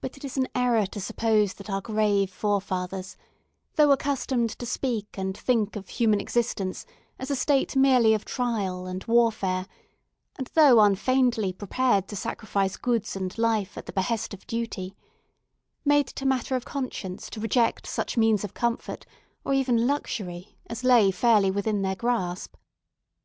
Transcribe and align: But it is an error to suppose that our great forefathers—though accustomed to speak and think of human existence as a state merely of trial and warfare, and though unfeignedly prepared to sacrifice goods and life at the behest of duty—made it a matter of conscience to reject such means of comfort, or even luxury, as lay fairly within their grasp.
But 0.00 0.16
it 0.16 0.24
is 0.24 0.36
an 0.36 0.48
error 0.52 0.84
to 0.86 1.00
suppose 1.00 1.54
that 1.54 1.70
our 1.70 1.80
great 1.80 2.26
forefathers—though 2.28 3.92
accustomed 3.92 4.50
to 4.58 4.66
speak 4.66 5.16
and 5.16 5.36
think 5.38 5.76
of 5.76 5.88
human 5.90 6.20
existence 6.20 6.84
as 7.20 7.30
a 7.30 7.36
state 7.36 7.76
merely 7.76 8.14
of 8.14 8.24
trial 8.24 8.88
and 8.88 9.04
warfare, 9.04 9.68
and 10.36 10.50
though 10.54 10.80
unfeignedly 10.80 11.52
prepared 11.52 12.08
to 12.08 12.16
sacrifice 12.16 12.76
goods 12.76 13.14
and 13.14 13.38
life 13.38 13.78
at 13.78 13.86
the 13.86 13.92
behest 13.92 14.34
of 14.34 14.44
duty—made 14.48 16.08
it 16.10 16.20
a 16.20 16.26
matter 16.26 16.56
of 16.56 16.64
conscience 16.64 17.30
to 17.30 17.38
reject 17.38 17.86
such 17.86 18.16
means 18.16 18.42
of 18.42 18.54
comfort, 18.54 19.06
or 19.44 19.54
even 19.54 19.86
luxury, 19.86 20.58
as 20.66 20.82
lay 20.82 21.12
fairly 21.12 21.52
within 21.52 21.82
their 21.82 21.94
grasp. 21.94 22.56